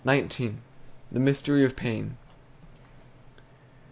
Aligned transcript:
THE 0.03 1.19
MYSTERY 1.19 1.63
OF 1.63 1.75
PAIN. 1.75 2.17